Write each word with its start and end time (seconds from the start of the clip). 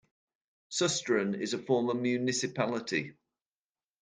Susteren 0.71 1.39
is 1.39 1.53
a 1.53 1.59
former 1.59 1.93
municipality. 1.93 3.13